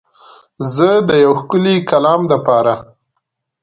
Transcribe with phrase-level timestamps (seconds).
[0.75, 2.73] زه د یو ښکلی کلام دپاره